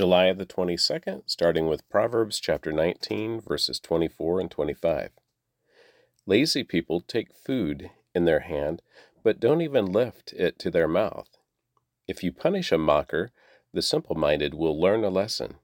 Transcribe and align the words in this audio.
July 0.00 0.32
the 0.32 0.46
22nd, 0.46 1.24
starting 1.26 1.66
with 1.66 1.86
Proverbs 1.90 2.40
chapter 2.40 2.72
19, 2.72 3.38
verses 3.38 3.78
24 3.78 4.40
and 4.40 4.50
25. 4.50 5.10
Lazy 6.24 6.64
people 6.64 7.02
take 7.02 7.34
food 7.34 7.90
in 8.14 8.24
their 8.24 8.40
hand, 8.40 8.80
but 9.22 9.38
don't 9.38 9.60
even 9.60 9.84
lift 9.84 10.32
it 10.32 10.58
to 10.58 10.70
their 10.70 10.88
mouth. 10.88 11.28
If 12.08 12.24
you 12.24 12.32
punish 12.32 12.72
a 12.72 12.78
mocker, 12.78 13.30
the 13.74 13.82
simple 13.82 14.16
minded 14.16 14.54
will 14.54 14.80
learn 14.80 15.04
a 15.04 15.10
lesson. 15.10 15.56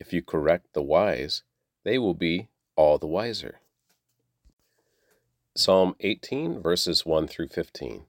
If 0.00 0.12
you 0.12 0.22
correct 0.22 0.72
the 0.72 0.82
wise, 0.82 1.44
they 1.84 1.96
will 1.96 2.14
be 2.14 2.48
all 2.74 2.98
the 2.98 3.06
wiser. 3.06 3.60
Psalm 5.54 5.94
18, 6.00 6.60
verses 6.60 7.06
1 7.06 7.28
through 7.28 7.50
15. 7.50 8.06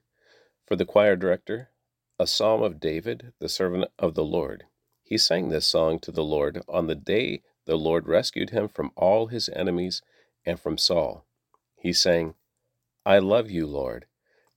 For 0.65 0.75
the 0.75 0.85
choir 0.85 1.15
director, 1.15 1.69
a 2.17 2.25
psalm 2.25 2.63
of 2.63 2.79
David, 2.79 3.33
the 3.39 3.47
servant 3.47 3.91
of 3.99 4.15
the 4.15 4.25
Lord. 4.25 4.65
He 5.05 5.19
sang 5.19 5.49
this 5.49 5.67
song 5.67 5.99
to 5.99 6.11
the 6.11 6.23
Lord 6.23 6.63
on 6.67 6.87
the 6.87 6.95
day 6.95 7.43
the 7.65 7.77
Lord 7.77 8.07
rescued 8.07 8.49
him 8.49 8.67
from 8.67 8.91
all 8.95 9.27
his 9.27 9.49
enemies 9.49 10.01
and 10.45 10.59
from 10.59 10.79
Saul. 10.79 11.25
He 11.77 11.93
sang, 11.93 12.33
I 13.05 13.19
love 13.19 13.51
you, 13.51 13.67
Lord. 13.67 14.07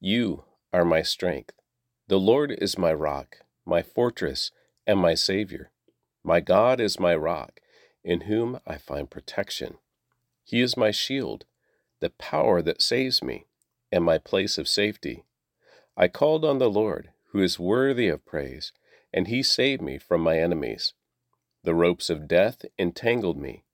You 0.00 0.44
are 0.72 0.86
my 0.86 1.02
strength. 1.02 1.52
The 2.06 2.18
Lord 2.18 2.50
is 2.50 2.78
my 2.78 2.94
rock, 2.94 3.40
my 3.66 3.82
fortress, 3.82 4.50
and 4.86 4.98
my 4.98 5.12
Savior. 5.14 5.70
My 6.24 6.40
God 6.40 6.80
is 6.80 6.98
my 6.98 7.14
rock, 7.14 7.60
in 8.02 8.22
whom 8.22 8.58
I 8.66 8.78
find 8.78 9.10
protection. 9.10 9.76
He 10.44 10.62
is 10.62 10.78
my 10.78 10.92
shield, 10.92 11.44
the 12.00 12.08
power 12.08 12.62
that 12.62 12.80
saves 12.80 13.22
me, 13.22 13.44
and 13.92 14.02
my 14.02 14.16
place 14.16 14.56
of 14.56 14.66
safety. 14.66 15.24
I 15.94 16.08
called 16.08 16.46
on 16.46 16.58
the 16.58 16.70
Lord, 16.70 17.10
who 17.32 17.42
is 17.42 17.58
worthy 17.58 18.08
of 18.08 18.24
praise 18.24 18.72
and 19.12 19.28
he 19.28 19.42
saved 19.42 19.82
me 19.82 19.98
from 19.98 20.20
my 20.20 20.38
enemies. 20.38 20.94
The 21.64 21.74
ropes 21.74 22.10
of 22.10 22.28
death 22.28 22.64
entangled 22.78 23.38
me, 23.38 23.64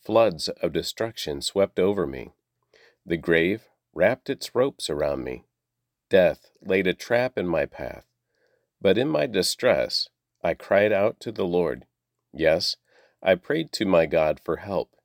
floods 0.00 0.48
of 0.48 0.72
destruction 0.72 1.42
swept 1.42 1.78
over 1.78 2.06
me. 2.06 2.32
The 3.04 3.16
grave 3.16 3.68
wrapped 3.92 4.30
its 4.30 4.54
ropes 4.54 4.90
around 4.90 5.24
me. 5.24 5.44
Death 6.08 6.50
laid 6.60 6.86
a 6.86 6.94
trap 6.94 7.38
in 7.38 7.46
my 7.46 7.66
path. 7.66 8.06
But 8.80 8.98
in 8.98 9.08
my 9.08 9.26
distress, 9.26 10.08
I 10.42 10.54
cried 10.54 10.92
out 10.92 11.20
to 11.20 11.32
the 11.32 11.44
Lord. 11.44 11.86
Yes, 12.32 12.76
I 13.22 13.34
prayed 13.34 13.72
to 13.72 13.84
my 13.84 14.06
God 14.06 14.40
for 14.40 14.56
help. 14.56 14.96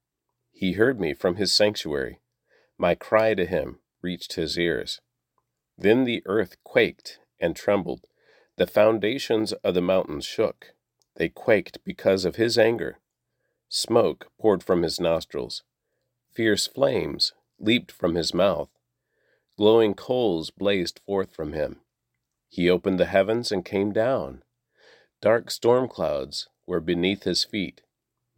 He 0.52 0.74
heard 0.74 1.00
me 1.00 1.14
from 1.14 1.36
his 1.36 1.54
sanctuary. 1.54 2.22
My 2.78 2.96
cry 2.96 3.34
to 3.34 3.46
him 3.46 3.80
reached 4.02 4.34
his 4.34 4.58
ears. 4.58 5.02
Then 5.78 6.06
the 6.06 6.24
earth 6.26 6.56
quaked 6.64 7.20
and 7.40 7.56
trembled 7.56 8.08
the 8.58 8.68
foundations 8.68 9.52
of 9.52 9.74
the 9.74 9.82
mountains 9.82 10.26
shook. 10.26 10.74
They 11.16 11.30
quaked 11.30 11.84
because 11.84 12.26
of 12.26 12.36
his 12.36 12.58
anger. 12.58 13.00
Smoke 13.68 14.32
poured 14.40 14.64
from 14.64 14.84
his 14.84 15.00
nostrils. 15.00 15.64
Fierce 16.34 16.68
flames 16.68 17.34
leaped 17.60 17.92
from 17.92 18.16
his 18.16 18.34
mouth. 18.34 18.70
Glowing 19.58 19.94
coals 19.94 20.52
blazed 20.52 21.00
forth 21.06 21.34
from 21.34 21.54
him. 21.54 21.82
He 22.50 22.70
opened 22.70 23.00
the 23.00 23.06
heavens 23.06 23.52
and 23.52 23.66
came 23.66 23.92
down. 23.92 24.44
Dark 25.22 25.50
storm 25.50 25.88
clouds 25.88 26.48
were 26.66 26.80
beneath 26.80 27.24
his 27.24 27.44
feet. 27.44 27.82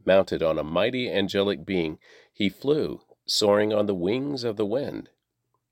Mounted 0.05 0.41
on 0.41 0.57
a 0.57 0.63
mighty 0.63 1.11
angelic 1.11 1.65
being, 1.65 1.99
he 2.31 2.49
flew, 2.49 3.01
soaring 3.27 3.73
on 3.73 3.87
the 3.87 3.95
wings 3.95 4.43
of 4.43 4.55
the 4.55 4.65
wind. 4.65 5.09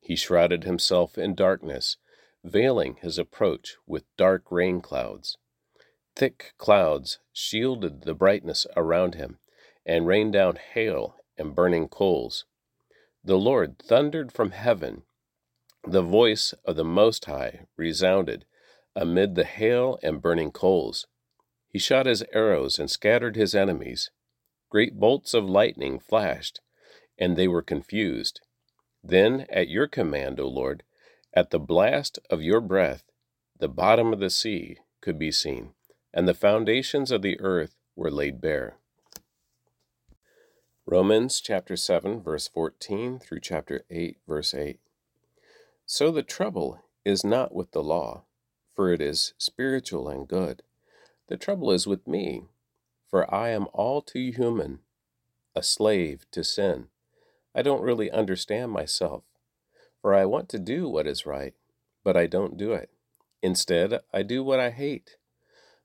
He 0.02 0.16
shrouded 0.16 0.64
himself 0.64 1.18
in 1.18 1.36
darkness 1.36 1.98
veiling 2.46 2.96
his 3.02 3.18
approach 3.18 3.76
with 3.88 4.04
dark 4.18 4.52
rain 4.52 4.80
clouds. 4.80 5.38
Thick 6.16 6.54
clouds 6.58 7.20
shielded 7.34 8.04
the 8.04 8.14
brightness 8.14 8.68
around 8.78 9.16
him 9.16 9.40
and 9.86 10.08
rained 10.08 10.34
down 10.34 10.58
hail 10.74 11.16
and 11.38 11.56
burning 11.56 11.88
coals. 11.88 12.46
The 13.24 13.38
Lord 13.38 13.80
thundered 13.80 14.32
from 14.32 14.52
heaven. 14.52 15.04
The 15.84 16.04
voice 16.04 16.54
of 16.64 16.76
the 16.76 16.86
Most 16.86 17.26
High 17.26 17.66
resounded 17.76 18.46
amid 18.96 19.36
the 19.36 19.44
hail 19.44 20.00
and 20.02 20.22
burning 20.22 20.52
coals. 20.52 21.08
He 21.68 21.80
shot 21.80 22.06
his 22.06 22.24
arrows 22.32 22.80
and 22.80 22.90
scattered 22.90 23.36
his 23.36 23.54
enemies. 23.54 24.10
Great 24.70 25.00
bolts 25.00 25.34
of 25.34 25.50
lightning 25.50 26.00
flashed, 26.00 26.62
and 27.18 27.36
they 27.36 27.48
were 27.48 27.62
confused. 27.62 28.40
Then, 29.04 29.46
at 29.50 29.68
your 29.68 29.88
command, 29.88 30.40
O 30.40 30.48
Lord, 30.48 30.84
at 31.36 31.50
the 31.50 31.60
blast 31.60 32.18
of 32.30 32.42
your 32.42 32.62
breath, 32.62 33.04
the 33.60 33.68
bottom 33.68 34.14
of 34.14 34.20
the 34.20 34.30
sea 34.30 34.78
could 35.02 35.20
be 35.20 35.32
seen, 35.32 35.74
and 36.14 36.28
the 36.28 36.34
foundations 36.34 37.12
of 37.12 37.22
the 37.22 37.40
earth 37.42 37.76
were 37.96 38.12
laid 38.12 38.40
bare. 38.40 38.78
Romans 40.86 41.42
chapter 41.42 41.76
7, 41.76 42.22
verse 42.22 42.48
14 42.48 43.20
through 43.20 43.40
chapter 43.42 43.84
8, 43.90 44.18
verse 44.28 44.54
8. 44.54 44.80
So 45.86 46.12
the 46.12 46.24
trouble 46.24 46.80
is 47.04 47.24
not 47.24 47.54
with 47.54 47.72
the 47.72 47.84
law, 47.84 48.24
for 48.74 48.94
it 48.94 49.02
is 49.02 49.34
spiritual 49.38 50.08
and 50.08 50.28
good. 50.28 50.62
The 51.28 51.38
trouble 51.38 51.72
is 51.72 51.86
with 51.86 52.08
me, 52.08 52.44
for 53.10 53.34
I 53.34 53.50
am 53.50 53.68
all 53.74 54.02
too 54.02 54.32
human, 54.32 54.80
a 55.56 55.64
slave 55.64 56.26
to 56.32 56.44
sin. 56.44 56.88
I 57.54 57.62
don't 57.62 57.82
really 57.82 58.12
understand 58.12 58.72
myself. 58.72 59.24
For 60.06 60.14
I 60.14 60.26
want 60.26 60.50
to 60.50 60.60
do 60.60 60.88
what 60.88 61.08
is 61.08 61.26
right, 61.26 61.56
but 62.04 62.16
I 62.16 62.28
don't 62.28 62.58
do 62.58 62.74
it. 62.74 62.92
Instead, 63.42 64.02
I 64.14 64.22
do 64.22 64.44
what 64.44 64.60
I 64.60 64.70
hate. 64.70 65.18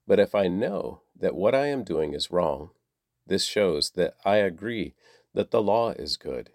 But 0.06 0.20
if 0.20 0.34
I 0.34 0.46
know 0.46 1.00
that 1.18 1.34
what 1.34 1.54
I 1.54 1.68
am 1.68 1.84
doing 1.84 2.12
is 2.12 2.30
wrong, 2.30 2.68
this 3.26 3.46
shows 3.46 3.92
that 3.92 4.12
I 4.22 4.36
agree 4.36 4.94
that 5.32 5.52
the 5.52 5.62
law 5.62 5.92
is 5.92 6.18
good. 6.18 6.50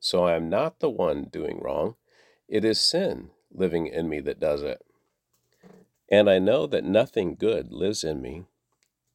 So 0.00 0.24
I 0.24 0.34
am 0.34 0.48
not 0.48 0.80
the 0.80 0.88
one 0.88 1.24
doing 1.24 1.60
wrong. 1.60 1.96
It 2.48 2.64
is 2.64 2.80
sin 2.80 3.32
living 3.52 3.86
in 3.86 4.08
me 4.08 4.20
that 4.20 4.40
does 4.40 4.62
it. 4.62 4.80
And 6.10 6.30
I 6.30 6.38
know 6.38 6.66
that 6.68 6.84
nothing 6.84 7.34
good 7.34 7.70
lives 7.70 8.02
in 8.02 8.22
me, 8.22 8.46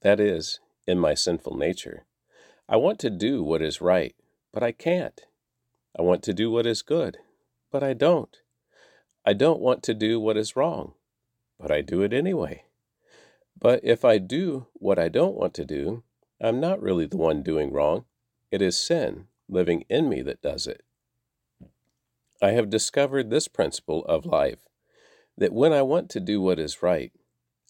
that 0.03 0.19
is, 0.19 0.59
in 0.85 0.99
my 0.99 1.15
sinful 1.15 1.57
nature. 1.57 2.05
I 2.67 2.75
want 2.75 2.99
to 2.99 3.09
do 3.09 3.43
what 3.43 3.63
is 3.63 3.81
right, 3.81 4.13
but 4.53 4.61
I 4.61 4.73
can't. 4.73 5.19
I 5.97 6.03
want 6.03 6.21
to 6.25 6.35
do 6.35 6.51
what 6.51 6.67
is 6.67 6.83
good, 6.83 7.17
but 7.71 7.83
I 7.83 7.93
don't. 7.93 8.37
I 9.25 9.33
don't 9.33 9.59
want 9.59 9.83
to 9.83 9.93
do 9.93 10.19
what 10.19 10.37
is 10.37 10.55
wrong, 10.55 10.93
but 11.59 11.71
I 11.71 11.81
do 11.81 12.01
it 12.01 12.13
anyway. 12.13 12.63
But 13.59 13.81
if 13.83 14.05
I 14.05 14.17
do 14.17 14.67
what 14.73 14.97
I 14.97 15.09
don't 15.09 15.35
want 15.35 15.53
to 15.55 15.65
do, 15.65 16.03
I'm 16.41 16.59
not 16.59 16.81
really 16.81 17.05
the 17.05 17.17
one 17.17 17.43
doing 17.43 17.71
wrong. 17.71 18.05
It 18.51 18.61
is 18.61 18.77
sin 18.77 19.27
living 19.49 19.83
in 19.89 20.07
me 20.07 20.21
that 20.21 20.41
does 20.41 20.67
it. 20.67 20.83
I 22.41 22.51
have 22.51 22.69
discovered 22.69 23.29
this 23.29 23.47
principle 23.47 24.05
of 24.05 24.25
life 24.25 24.59
that 25.37 25.53
when 25.53 25.73
I 25.73 25.81
want 25.81 26.09
to 26.11 26.19
do 26.19 26.41
what 26.41 26.59
is 26.59 26.81
right, 26.81 27.11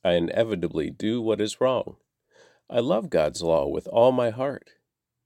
I 0.04 0.14
inevitably 0.14 0.92
do 0.92 1.22
what 1.22 1.42
is 1.42 1.60
wrong. 1.60 1.98
I 2.70 2.80
love 2.80 3.10
God's 3.10 3.42
law 3.42 3.68
with 3.68 3.88
all 3.88 4.12
my 4.12 4.30
heart, 4.30 4.72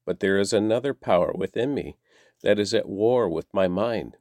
but 0.06 0.22
there 0.22 0.40
is 0.40 0.54
another 0.54 0.94
power 0.94 1.34
within 1.36 1.74
me 1.74 1.98
that 2.42 2.58
is 2.58 2.74
at 2.74 2.88
war 2.88 3.28
with 3.28 3.48
my 3.54 3.68
mind. 3.68 4.16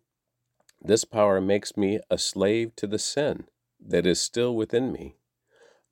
This 0.85 1.05
power 1.05 1.41
makes 1.41 1.77
me 1.77 2.01
a 2.11 2.19
slave 2.19 2.75
to 2.77 2.89
the 2.89 2.99
sin 2.99 3.45
that 3.81 4.05
is 4.05 4.21
still 4.21 4.57
within 4.57 4.91
me. 4.91 5.15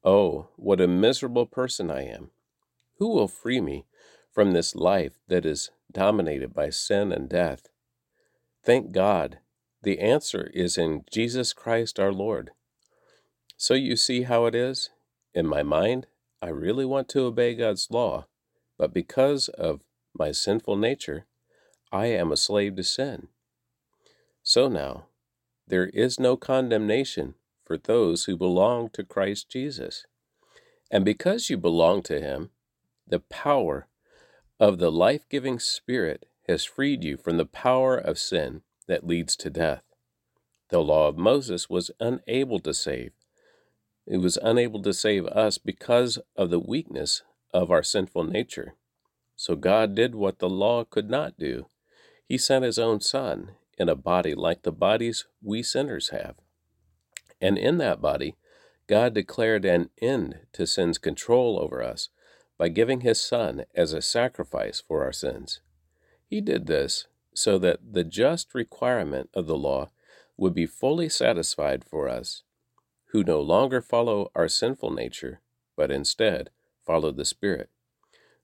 Oh, 0.03 0.49
what 0.57 0.81
a 0.81 0.89
miserable 0.89 1.47
person 1.47 1.91
I 1.93 2.07
am! 2.07 2.31
Who 2.97 3.11
will 3.15 3.29
free 3.29 3.61
me 3.61 3.87
from 4.33 4.51
this 4.51 4.75
life 4.75 5.21
that 5.29 5.47
is 5.47 5.71
dominated 5.93 6.53
by 6.53 6.71
sin 6.71 7.13
and 7.13 7.29
death? 7.29 7.69
Thank 8.65 8.91
God, 8.91 9.39
the 9.83 10.01
answer 10.01 10.51
is 10.53 10.77
in 10.77 11.05
Jesus 11.11 11.53
Christ 11.53 12.01
our 12.01 12.13
Lord. 12.13 12.51
So 13.57 13.75
you 13.75 13.95
see 13.95 14.23
how 14.23 14.47
it 14.47 14.57
is? 14.57 14.91
In 15.35 15.47
my 15.47 15.63
mind, 15.63 16.09
I 16.43 16.49
really 16.49 16.85
want 16.85 17.09
to 17.11 17.27
obey 17.27 17.55
God's 17.55 17.89
law, 17.91 18.27
but 18.77 18.93
because 18.93 19.49
of 19.49 19.83
my 20.19 20.33
sinful 20.33 20.77
nature, 20.77 21.27
I 21.93 22.07
am 22.07 22.33
a 22.33 22.37
slave 22.37 22.75
to 22.77 22.83
sin. 22.83 23.29
So 24.51 24.67
now, 24.67 25.05
there 25.69 25.87
is 25.87 26.19
no 26.19 26.37
condemnation 26.37 27.35
for 27.65 27.79
those 27.79 28.25
who 28.25 28.37
belong 28.37 28.91
to 28.95 29.05
Christ 29.05 29.49
Jesus. 29.49 30.07
And 30.91 31.05
because 31.05 31.51
you 31.51 31.57
belong 31.57 32.03
to 32.03 32.21
Him, 32.21 32.51
the 33.07 33.21
power 33.21 33.87
of 34.59 34.79
the 34.79 34.91
life 34.91 35.29
giving 35.29 35.61
Spirit 35.61 36.27
has 36.49 36.65
freed 36.65 37.05
you 37.05 37.17
from 37.17 37.37
the 37.37 37.47
power 37.47 37.97
of 37.97 38.19
sin 38.19 38.63
that 38.89 39.07
leads 39.07 39.37
to 39.37 39.51
death. 39.51 39.85
The 40.71 40.81
law 40.81 41.07
of 41.07 41.17
Moses 41.17 41.71
was 41.71 41.93
unable 42.01 42.59
to 42.59 42.75
save. 42.75 43.13
It 44.05 44.17
was 44.17 44.37
unable 44.43 44.83
to 44.83 44.93
save 44.93 45.27
us 45.27 45.59
because 45.59 46.19
of 46.35 46.51
the 46.51 46.59
weakness 46.59 47.23
of 47.55 47.71
our 47.71 47.85
sinful 47.85 48.25
nature. 48.25 48.75
So 49.37 49.55
God 49.55 49.95
did 49.95 50.17
what 50.17 50.41
the 50.41 50.51
law 50.51 50.83
could 50.83 51.09
not 51.09 51.39
do. 51.39 51.67
He 52.27 52.37
sent 52.37 52.65
His 52.65 52.81
own 52.81 53.01
Son 53.01 53.53
in 53.81 53.89
a 53.89 53.97
body 53.97 54.35
like 54.35 54.63
the 54.63 54.71
bodies 54.71 55.25
we 55.43 55.63
sinners 55.63 56.11
have. 56.11 56.35
And 57.41 57.57
in 57.57 57.79
that 57.79 58.03
body, 58.03 58.37
God 58.87 59.15
declared 59.15 59.65
an 59.65 59.89
end 60.03 60.41
to 60.53 60.67
sin's 60.67 60.99
control 60.99 61.59
over 61.59 61.83
us 61.83 62.11
by 62.59 62.69
giving 62.69 63.01
his 63.01 63.19
Son 63.19 63.65
as 63.75 63.95
a 63.95 64.03
sacrifice 64.03 64.83
for 64.87 65.03
our 65.03 65.15
sins. 65.15 65.63
He 66.29 66.43
did 66.43 66.67
this 66.67 67.07
so 67.35 67.59
that 67.61 67.95
the 67.95 68.05
just 68.05 68.55
requirement 68.55 69.31
of 69.33 69.47
the 69.47 69.57
law 69.57 69.89
would 70.37 70.53
be 70.53 70.67
fully 70.67 71.09
satisfied 71.09 71.83
for 71.83 72.07
us, 72.07 72.43
who 73.13 73.25
no 73.25 73.41
longer 73.41 73.81
follow 73.81 74.31
our 74.35 74.49
sinful 74.49 74.91
nature, 74.91 75.41
but 75.75 75.91
instead 75.91 76.51
follow 76.85 77.13
the 77.13 77.25
Spirit. 77.25 77.71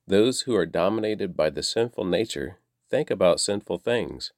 Those 0.06 0.42
who 0.42 0.56
are 0.56 0.64
dominated 0.64 1.36
by 1.36 1.50
the 1.50 1.62
sinful 1.62 2.06
nature 2.06 2.58
think 2.88 3.10
about 3.10 3.40
sinful 3.40 3.78
things, 3.78 4.32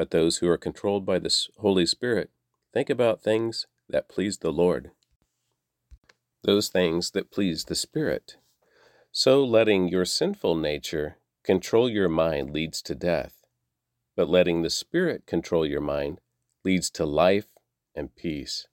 but 0.00 0.12
those 0.12 0.38
who 0.38 0.48
are 0.48 0.56
controlled 0.56 1.04
by 1.04 1.18
the 1.18 1.46
Holy 1.58 1.84
Spirit 1.84 2.30
think 2.72 2.88
about 2.88 3.20
things 3.20 3.66
that 3.86 4.08
please 4.08 4.38
the 4.38 4.50
Lord. 4.50 4.92
Those 6.42 6.70
things 6.70 7.10
that 7.10 7.30
please 7.30 7.66
the 7.66 7.74
Spirit. 7.74 8.38
So 9.12 9.44
letting 9.44 9.88
your 9.88 10.06
sinful 10.06 10.54
nature 10.54 11.18
control 11.44 11.86
your 11.86 12.08
mind 12.08 12.50
leads 12.50 12.80
to 12.80 12.94
death, 12.94 13.44
but 14.16 14.26
letting 14.26 14.62
the 14.62 14.70
Spirit 14.70 15.26
control 15.26 15.66
your 15.66 15.82
mind 15.82 16.22
leads 16.64 16.88
to 16.92 17.04
life 17.04 17.48
and 17.94 18.16
peace. 18.16 18.68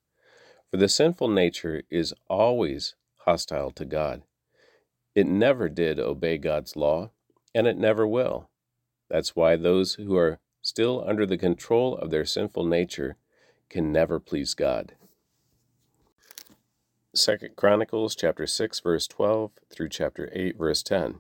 For 0.72 0.78
the 0.78 0.88
sinful 0.88 1.28
nature 1.28 1.84
is 1.90 2.14
always 2.30 2.96
hostile 3.26 3.72
to 3.72 3.84
God. 3.84 4.22
It 5.14 5.28
never 5.28 5.68
did 5.68 6.00
obey 6.00 6.38
God's 6.38 6.78
law, 6.78 7.12
and 7.54 7.68
it 7.68 7.78
never 7.78 8.08
will. 8.08 8.50
That's 9.10 9.36
why 9.36 9.58
those 9.58 9.96
who 9.96 10.16
are 10.16 10.40
still 10.68 11.02
under 11.08 11.26
the 11.26 11.38
control 11.38 11.96
of 11.96 12.12
their 12.12 12.26
sinful 12.26 12.66
nature 12.66 13.16
can 13.70 13.90
never 13.90 14.20
please 14.20 14.54
God. 14.54 14.96
Second 17.16 17.56
Chronicles 17.56 18.18
chapter 18.18 18.46
6 18.46 18.82
verse 18.82 19.08
12 19.08 19.52
through 19.74 19.88
chapter 19.88 20.30
8 20.34 20.58
verse 20.58 20.84
10. 20.84 21.20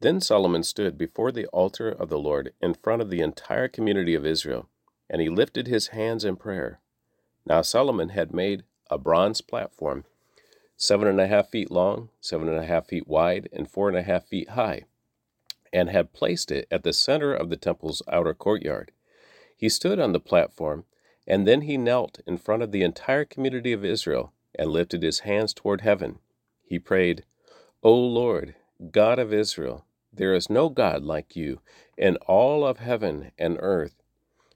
Then 0.00 0.20
Solomon 0.20 0.62
stood 0.62 0.98
before 0.98 1.32
the 1.32 1.46
altar 1.46 1.88
of 1.88 2.10
the 2.10 2.18
Lord 2.18 2.52
in 2.60 2.74
front 2.74 3.00
of 3.00 3.08
the 3.08 3.22
entire 3.22 3.66
community 3.66 4.14
of 4.14 4.26
Israel, 4.26 4.68
and 5.08 5.22
he 5.22 5.30
lifted 5.30 5.66
his 5.66 5.88
hands 5.88 6.22
in 6.22 6.36
prayer. 6.36 6.80
Now 7.46 7.62
Solomon 7.62 8.10
had 8.10 8.34
made 8.34 8.64
a 8.90 8.98
bronze 8.98 9.40
platform 9.40 10.04
seven 10.76 11.08
and 11.08 11.18
a 11.18 11.26
half 11.26 11.48
feet 11.48 11.70
long, 11.70 12.10
seven 12.20 12.46
and 12.46 12.58
a 12.58 12.66
half 12.66 12.88
feet 12.88 13.08
wide, 13.08 13.48
and 13.54 13.70
four 13.70 13.88
and 13.88 13.96
a 13.96 14.02
half 14.02 14.26
feet 14.26 14.50
high, 14.50 14.84
and 15.72 15.90
had 15.90 16.12
placed 16.12 16.50
it 16.50 16.66
at 16.70 16.82
the 16.82 16.92
center 16.92 17.34
of 17.34 17.50
the 17.50 17.56
temple's 17.56 18.02
outer 18.08 18.34
courtyard. 18.34 18.92
He 19.56 19.68
stood 19.68 19.98
on 19.98 20.12
the 20.12 20.20
platform, 20.20 20.84
and 21.26 21.46
then 21.46 21.62
he 21.62 21.76
knelt 21.76 22.20
in 22.26 22.38
front 22.38 22.62
of 22.62 22.72
the 22.72 22.82
entire 22.82 23.24
community 23.24 23.72
of 23.72 23.84
Israel 23.84 24.32
and 24.54 24.70
lifted 24.70 25.02
his 25.02 25.20
hands 25.20 25.54
toward 25.54 25.80
heaven. 25.80 26.18
He 26.64 26.78
prayed, 26.78 27.24
O 27.82 27.94
Lord, 27.94 28.54
God 28.90 29.18
of 29.18 29.32
Israel, 29.32 29.86
there 30.12 30.34
is 30.34 30.50
no 30.50 30.68
God 30.68 31.02
like 31.02 31.36
you 31.36 31.60
in 31.96 32.16
all 32.26 32.66
of 32.66 32.78
heaven 32.78 33.32
and 33.38 33.56
earth. 33.60 34.02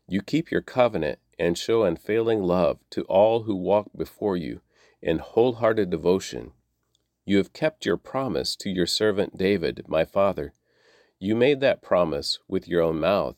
You 0.08 0.22
keep 0.22 0.50
your 0.50 0.62
covenant 0.62 1.18
and 1.38 1.56
show 1.56 1.84
unfailing 1.84 2.42
love 2.42 2.78
to 2.90 3.02
all 3.04 3.44
who 3.44 3.56
walk 3.56 3.90
before 3.96 4.36
you 4.36 4.60
in 5.02 5.18
wholehearted 5.18 5.90
devotion. 5.90 6.52
You 7.24 7.38
have 7.38 7.52
kept 7.52 7.86
your 7.86 7.96
promise 7.96 8.56
to 8.56 8.70
your 8.70 8.86
servant 8.86 9.38
David, 9.38 9.84
my 9.88 10.04
father. 10.04 10.54
You 11.20 11.36
made 11.36 11.60
that 11.60 11.82
promise 11.82 12.38
with 12.48 12.66
your 12.66 12.80
own 12.80 12.98
mouth, 12.98 13.36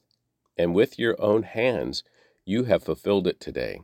and 0.57 0.73
with 0.73 1.01
your 1.01 1.21
own 1.21 1.43
hands 1.43 2.05
you 2.45 2.65
have 2.65 2.85
fulfilled 2.85 3.27
it 3.27 3.41
today. 3.41 3.81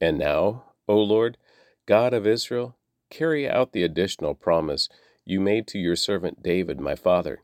And 0.00 0.18
now, 0.18 0.64
O 0.86 0.98
Lord, 0.98 1.38
God 1.86 2.12
of 2.12 2.26
Israel, 2.26 2.76
carry 3.08 3.48
out 3.48 3.72
the 3.72 3.84
additional 3.84 4.34
promise 4.34 4.90
you 5.24 5.40
made 5.40 5.66
to 5.68 5.78
your 5.78 5.96
servant 5.96 6.42
David, 6.42 6.78
my 6.78 6.94
father. 6.94 7.40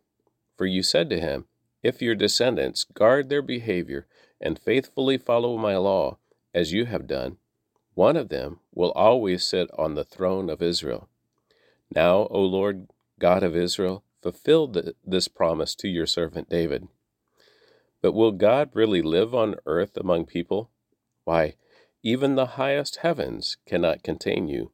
For 0.56 0.66
you 0.66 0.82
said 0.82 1.08
to 1.10 1.20
him, 1.20 1.46
If 1.82 2.02
your 2.02 2.14
descendants 2.14 2.84
guard 2.84 3.30
their 3.30 3.42
behavior 3.42 4.06
and 4.40 4.58
faithfully 4.58 5.16
follow 5.16 5.56
my 5.56 5.76
law, 5.76 6.18
as 6.52 6.72
you 6.72 6.84
have 6.84 7.06
done, 7.06 7.38
one 7.94 8.16
of 8.16 8.28
them 8.28 8.60
will 8.74 8.92
always 8.92 9.44
sit 9.44 9.70
on 9.78 9.94
the 9.94 10.04
throne 10.04 10.50
of 10.50 10.60
Israel. 10.60 11.08
Now, 11.94 12.26
O 12.30 12.42
Lord 12.42 12.88
God 13.18 13.42
of 13.42 13.56
Israel, 13.56 14.04
fulfill 14.22 14.66
the, 14.66 14.94
this 15.04 15.28
promise 15.28 15.74
to 15.76 15.88
your 15.88 16.06
servant 16.06 16.48
David. 16.48 16.88
But 18.00 18.12
will 18.12 18.32
God 18.32 18.70
really 18.74 19.02
live 19.02 19.34
on 19.34 19.56
earth 19.66 19.96
among 19.96 20.26
people? 20.26 20.70
Why, 21.24 21.54
even 22.02 22.34
the 22.34 22.46
highest 22.46 22.96
heavens 22.96 23.56
cannot 23.66 24.02
contain 24.02 24.48
you. 24.48 24.72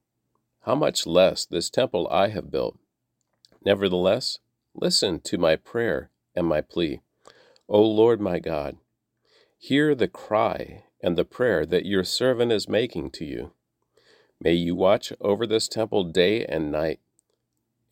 How 0.63 0.75
much 0.75 1.07
less 1.07 1.45
this 1.45 1.71
temple 1.71 2.09
I 2.11 2.29
have 2.29 2.51
built? 2.51 2.79
Nevertheless, 3.65 4.39
listen 4.75 5.21
to 5.21 5.39
my 5.39 5.57
prayer 5.57 6.11
and 6.35 6.47
my 6.47 6.61
plea. 6.61 7.01
O 7.69 7.83
Lord 7.83 8.21
my 8.21 8.39
God, 8.39 8.77
hear 9.59 9.95
the 9.95 10.09
cry 10.09 10.85
and 11.03 11.17
the 11.17 11.25
prayer 11.25 11.65
that 11.67 11.87
your 11.87 12.05
servant 12.05 12.53
is 12.53 12.69
making 12.69 13.11
to 13.13 13.25
you. 13.25 13.53
May 14.41 14.53
you 14.53 14.75
watch 14.75 15.13
over 15.21 15.47
this 15.47 15.69
temple 15.69 16.05
day 16.05 16.45
and 16.45 16.71
night, 16.71 17.01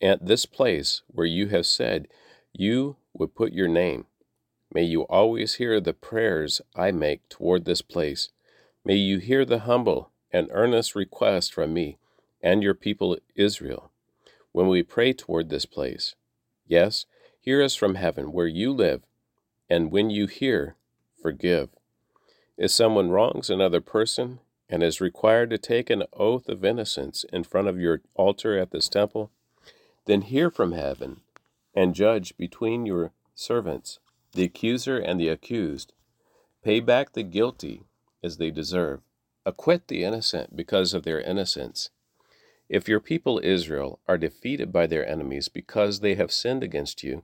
at 0.03 0.25
this 0.25 0.45
place 0.45 1.01
where 1.07 1.25
you 1.25 1.47
have 1.47 1.65
said 1.65 2.07
you 2.51 2.97
would 3.13 3.33
put 3.33 3.53
your 3.53 3.69
name. 3.69 4.05
May 4.73 4.83
you 4.83 5.03
always 5.03 5.55
hear 5.55 5.79
the 5.79 5.93
prayers 5.93 6.61
I 6.75 6.91
make 6.91 7.29
toward 7.29 7.65
this 7.65 7.81
place. 7.81 8.29
May 8.83 8.95
you 8.95 9.19
hear 9.19 9.45
the 9.45 9.59
humble 9.59 10.11
and 10.31 10.49
earnest 10.51 10.93
request 10.93 11.53
from 11.53 11.73
me 11.73 11.97
and 12.41 12.61
your 12.61 12.73
people 12.73 13.17
Israel 13.35 13.91
when 14.51 14.67
we 14.67 14.83
pray 14.83 15.13
toward 15.13 15.49
this 15.49 15.65
place. 15.65 16.15
Yes, 16.67 17.05
hear 17.39 17.61
us 17.63 17.75
from 17.75 17.95
heaven 17.95 18.31
where 18.31 18.47
you 18.47 18.71
live, 18.71 19.03
and 19.69 19.91
when 19.91 20.09
you 20.09 20.27
hear, 20.27 20.75
forgive. 21.21 21.69
If 22.57 22.71
someone 22.71 23.09
wrongs 23.09 23.49
another 23.49 23.81
person 23.81 24.39
and 24.69 24.83
is 24.83 25.01
required 25.01 25.49
to 25.51 25.57
take 25.57 25.89
an 25.89 26.03
oath 26.13 26.49
of 26.49 26.65
innocence 26.65 27.25
in 27.31 27.43
front 27.43 27.67
of 27.67 27.79
your 27.79 28.01
altar 28.15 28.57
at 28.57 28.71
this 28.71 28.89
temple, 28.89 29.31
then 30.05 30.21
hear 30.21 30.49
from 30.49 30.71
heaven 30.71 31.21
and 31.73 31.95
judge 31.95 32.37
between 32.37 32.85
your 32.85 33.11
servants, 33.35 33.99
the 34.33 34.43
accuser 34.43 34.97
and 34.97 35.19
the 35.19 35.29
accused. 35.29 35.93
Pay 36.63 36.79
back 36.79 37.13
the 37.13 37.23
guilty 37.23 37.83
as 38.23 38.37
they 38.37 38.51
deserve. 38.51 39.01
Acquit 39.45 39.87
the 39.87 40.03
innocent 40.03 40.55
because 40.55 40.93
of 40.93 41.03
their 41.03 41.19
innocence. 41.19 41.89
If 42.69 42.87
your 42.87 42.99
people 42.99 43.41
Israel 43.43 43.99
are 44.07 44.17
defeated 44.17 44.71
by 44.71 44.87
their 44.87 45.07
enemies 45.07 45.49
because 45.49 45.99
they 45.99 46.15
have 46.15 46.31
sinned 46.31 46.63
against 46.63 47.03
you, 47.03 47.23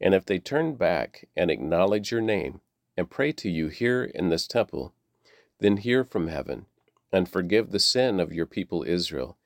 and 0.00 0.14
if 0.14 0.24
they 0.24 0.38
turn 0.38 0.74
back 0.74 1.28
and 1.36 1.50
acknowledge 1.50 2.10
your 2.10 2.20
name, 2.20 2.60
and 2.96 3.10
pray 3.10 3.32
to 3.32 3.48
you 3.48 3.68
here 3.68 4.04
in 4.04 4.28
this 4.28 4.46
temple, 4.46 4.92
then 5.60 5.78
hear 5.78 6.04
from 6.04 6.28
heaven, 6.28 6.66
and 7.12 7.28
forgive 7.28 7.70
the 7.70 7.78
sin 7.78 8.18
of 8.18 8.32
your 8.32 8.46
people 8.46 8.84
Israel, 8.86 9.36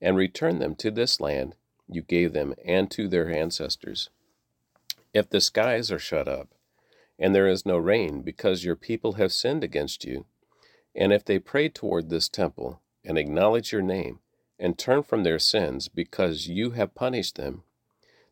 and 0.00 0.16
return 0.16 0.58
them 0.58 0.74
to 0.76 0.90
this 0.90 1.20
land 1.20 1.54
you 1.88 2.02
gave 2.02 2.32
them 2.32 2.54
and 2.64 2.90
to 2.92 3.08
their 3.08 3.30
ancestors. 3.30 4.10
If 5.14 5.30
the 5.30 5.40
skies 5.40 5.90
are 5.90 5.98
shut 5.98 6.28
up, 6.28 6.48
and 7.18 7.34
there 7.34 7.48
is 7.48 7.64
no 7.64 7.78
rain 7.78 8.22
because 8.22 8.64
your 8.64 8.76
people 8.76 9.14
have 9.14 9.32
sinned 9.32 9.64
against 9.64 10.04
you, 10.04 10.26
and 10.94 11.12
if 11.12 11.24
they 11.24 11.38
pray 11.38 11.68
toward 11.68 12.08
this 12.10 12.28
temple, 12.28 12.80
and 13.04 13.16
acknowledge 13.16 13.72
your 13.72 13.82
name, 13.82 14.18
and 14.58 14.78
turn 14.78 15.02
from 15.02 15.22
their 15.22 15.38
sins 15.38 15.88
because 15.88 16.48
you 16.48 16.70
have 16.70 16.94
punished 16.94 17.36
them, 17.36 17.62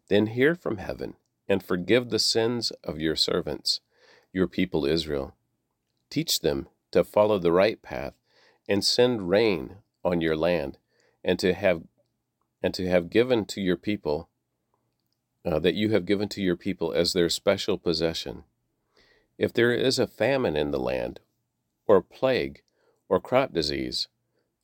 then 0.08 0.26
hear 0.26 0.54
from 0.54 0.78
heaven, 0.78 1.14
and 1.48 1.62
forgive 1.62 2.10
the 2.10 2.18
sins 2.18 2.70
of 2.82 2.98
your 2.98 3.16
servants 3.16 3.80
your 4.34 4.48
people 4.48 4.84
Israel. 4.84 5.34
Teach 6.10 6.40
them 6.40 6.68
to 6.90 7.04
follow 7.04 7.38
the 7.38 7.52
right 7.52 7.80
path 7.80 8.14
and 8.68 8.84
send 8.84 9.30
rain 9.30 9.76
on 10.04 10.20
your 10.20 10.36
land 10.36 10.76
and 11.22 11.38
to 11.38 11.54
have 11.54 11.82
and 12.64 12.72
to 12.72 12.88
have 12.88 13.10
given 13.10 13.44
to 13.44 13.60
your 13.60 13.76
people 13.76 14.30
uh, 15.44 15.58
that 15.58 15.74
you 15.74 15.90
have 15.90 16.06
given 16.06 16.30
to 16.30 16.40
your 16.40 16.56
people 16.56 16.94
as 16.94 17.12
their 17.12 17.28
special 17.28 17.76
possession. 17.76 18.44
If 19.36 19.52
there 19.52 19.74
is 19.74 19.98
a 19.98 20.06
famine 20.06 20.56
in 20.56 20.70
the 20.70 20.78
land, 20.78 21.20
or 21.86 22.00
plague, 22.00 22.62
or 23.06 23.20
crop 23.20 23.52
disease, 23.52 24.08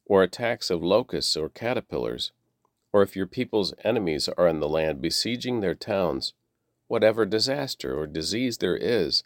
or 0.07 0.23
attacks 0.23 0.71
of 0.71 0.83
locusts 0.83 1.37
or 1.37 1.51
caterpillars, 1.51 2.33
or 2.91 3.03
if 3.03 3.15
your 3.15 3.27
people's 3.27 3.75
enemies 3.85 4.31
are 4.31 4.49
in 4.49 4.61
the 4.61 4.69
land 4.69 5.03
besieging 5.03 5.61
their 5.61 5.75
towns, 5.75 6.33
whatever 6.89 7.27
disaster 7.27 8.01
or 8.01 8.07
disease 8.07 8.57
there 8.57 8.79
is, 8.79 9.25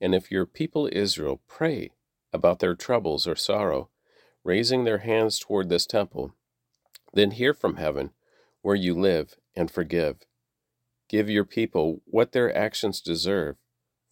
and 0.00 0.14
if 0.14 0.30
your 0.30 0.46
people 0.46 0.88
Israel 0.92 1.40
pray 1.48 1.90
about 2.32 2.60
their 2.60 2.76
troubles 2.76 3.26
or 3.26 3.34
sorrow, 3.34 3.88
raising 4.44 4.84
their 4.84 4.98
hands 4.98 5.40
toward 5.40 5.68
this 5.68 5.86
temple, 5.86 6.35
then 7.16 7.32
hear 7.32 7.54
from 7.54 7.76
heaven 7.76 8.10
where 8.62 8.74
you 8.74 8.94
live 8.94 9.36
and 9.54 9.70
forgive. 9.70 10.18
Give 11.08 11.30
your 11.30 11.44
people 11.44 12.02
what 12.04 12.32
their 12.32 12.54
actions 12.56 13.00
deserve, 13.00 13.56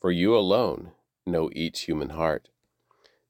for 0.00 0.10
you 0.10 0.36
alone 0.36 0.92
know 1.26 1.50
each 1.52 1.82
human 1.82 2.10
heart. 2.10 2.48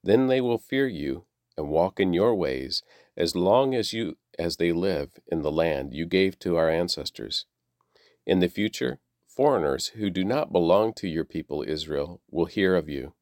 Then 0.03 0.27
they 0.29 0.41
will 0.41 0.59
fear 0.59 0.87
you 0.87 1.25
and 1.57 1.69
walk 1.69 1.99
in 1.99 2.13
your 2.13 2.35
ways 2.35 2.83
as 3.17 3.35
long 3.35 3.75
as 3.75 3.93
you 3.93 4.17
as 4.39 4.57
they 4.57 4.73
live 4.73 5.13
in 5.27 5.43
the 5.43 5.53
land 5.53 5.95
you 5.95 6.07
gave 6.07 6.39
to 6.41 6.57
our 6.57 6.69
ancestors. 6.69 7.47
In 8.27 8.41
the 8.41 8.49
future, 8.49 8.99
foreigners 9.27 9.89
who 9.89 10.11
do 10.11 10.25
not 10.25 10.53
belong 10.53 10.93
to 10.95 11.09
your 11.09 11.25
people 11.25 11.65
Israel 11.67 12.21
will 12.31 12.47
hear 12.47 12.75
of 12.77 12.89
you. 12.89 13.15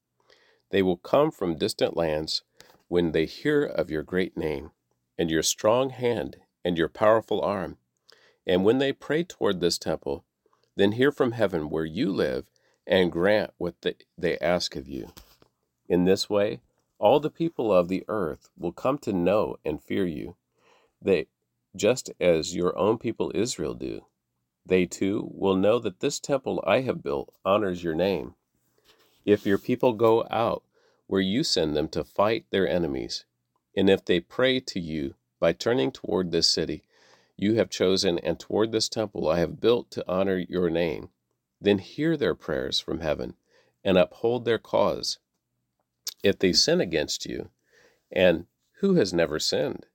They 0.71 0.81
will 0.81 0.97
come 0.97 1.31
from 1.31 1.57
distant 1.57 1.95
lands 1.95 2.43
when 2.87 3.11
they 3.11 3.25
hear 3.25 3.63
of 3.63 3.89
your 3.89 4.03
great 4.03 4.35
name, 4.37 4.71
and 5.17 5.29
your 5.29 5.43
strong 5.43 5.91
hand, 5.91 6.37
and 6.63 6.77
your 6.77 6.89
powerful 6.89 7.41
arm. 7.41 7.77
And 8.45 8.63
when 8.63 8.77
they 8.77 8.91
pray 8.91 9.23
toward 9.23 9.59
this 9.59 9.77
temple, 9.77 10.25
then 10.75 10.93
hear 10.93 11.11
from 11.11 11.33
heaven 11.33 11.69
where 11.69 11.85
you 11.85 12.11
live, 12.11 12.49
and 12.85 13.11
grant 13.11 13.51
what 13.57 13.75
they 14.17 14.37
ask 14.39 14.75
of 14.75 14.89
you. 14.89 15.13
In 15.87 16.05
this 16.05 16.29
way, 16.29 16.59
all 16.99 17.19
the 17.19 17.29
people 17.29 17.71
of 17.73 17.87
the 17.87 18.03
earth 18.07 18.49
will 18.57 18.71
come 18.71 18.97
to 18.99 19.13
know 19.13 19.57
and 19.63 19.81
fear 19.81 20.05
you, 20.05 20.35
they, 21.01 21.27
just 21.75 22.11
as 22.19 22.55
your 22.55 22.77
own 22.77 22.97
people 22.97 23.31
Israel 23.35 23.73
do. 23.73 24.05
They 24.65 24.85
too 24.85 25.29
will 25.33 25.55
know 25.55 25.79
that 25.79 25.99
this 25.99 26.19
temple 26.19 26.63
I 26.65 26.81
have 26.81 27.03
built 27.03 27.33
honors 27.43 27.83
your 27.83 27.95
name. 27.95 28.35
If 29.25 29.45
your 29.45 29.57
people 29.57 29.93
go 29.93 30.25
out 30.29 30.63
where 31.07 31.21
you 31.21 31.43
send 31.43 31.75
them 31.75 31.89
to 31.89 32.03
fight 32.03 32.45
their 32.49 32.67
enemies, 32.67 33.25
and 33.75 33.89
if 33.89 34.05
they 34.05 34.19
pray 34.19 34.59
to 34.61 34.79
you 34.79 35.15
by 35.43 35.51
turning 35.51 35.91
toward 35.91 36.31
this 36.31 36.49
city 36.49 36.85
you 37.35 37.55
have 37.55 37.69
chosen 37.69 38.17
and 38.19 38.39
toward 38.39 38.71
this 38.71 38.87
temple 38.87 39.27
I 39.27 39.39
have 39.39 39.59
built 39.59 39.91
to 39.91 40.05
honor 40.07 40.37
your 40.37 40.69
name, 40.69 41.09
then 41.59 41.79
hear 41.79 42.15
their 42.15 42.33
prayers 42.33 42.79
from 42.79 43.01
heaven 43.01 43.35
and 43.83 43.97
uphold 43.97 44.45
their 44.45 44.57
cause. 44.57 45.19
If 46.23 46.39
they 46.39 46.53
sin 46.53 46.79
against 46.79 47.25
you, 47.25 47.49
and 48.09 48.45
who 48.75 48.93
has 48.93 49.13
never 49.13 49.37
sinned? 49.37 49.85